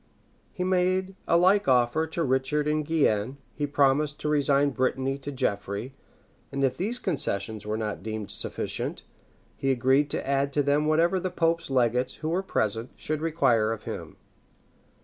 He 0.51 0.63
made 0.63 1.15
a 1.27 1.37
like 1.37 1.67
offer 1.67 2.07
to 2.07 2.23
Richard 2.23 2.67
in 2.67 2.81
Guienne; 2.81 3.37
he 3.53 3.67
promised 3.67 4.19
to 4.21 4.29
resign 4.29 4.71
Brittany 4.71 5.19
to 5.19 5.31
Geoffrey; 5.31 5.93
and 6.51 6.63
if 6.63 6.75
these 6.75 6.97
concessions 6.97 7.67
were 7.67 7.77
not 7.77 8.01
deemed 8.01 8.31
sufficient, 8.31 9.03
he 9.55 9.69
agreed 9.69 10.09
to 10.09 10.27
add 10.27 10.53
to 10.53 10.63
them 10.63 10.87
whatever 10.87 11.19
the 11.19 11.29
pope's 11.29 11.69
legates, 11.69 12.15
who 12.15 12.29
were 12.29 12.41
present, 12.41 12.89
should 12.95 13.21
require 13.21 13.71
of 13.71 13.83
him. 13.83 14.17